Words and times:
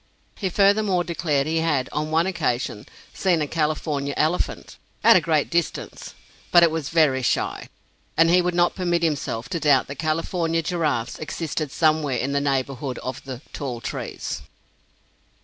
He 0.35 0.49
furthermore 0.49 1.03
declared 1.03 1.45
he 1.45 1.57
had, 1.57 1.87
on 1.91 2.09
one 2.09 2.25
occasion, 2.25 2.87
seen 3.13 3.39
a 3.39 3.45
California 3.45 4.15
elephant, 4.17 4.77
"at 5.03 5.15
a 5.15 5.21
great 5.21 5.51
distance," 5.51 6.15
but 6.51 6.63
it 6.63 6.71
was 6.71 6.89
"very 6.89 7.21
shy," 7.21 7.69
and 8.17 8.31
he 8.31 8.41
would 8.41 8.55
not 8.55 8.73
permit 8.73 9.03
himself 9.03 9.47
to 9.49 9.59
doubt 9.59 9.85
that 9.85 9.97
California 9.99 10.63
giraffes 10.63 11.19
existed 11.19 11.71
somewhere 11.71 12.17
in 12.17 12.31
the 12.31 12.41
neighborhood 12.41 12.97
of 13.03 13.23
the 13.25 13.43
"tall 13.53 13.79
trees." 13.79 14.41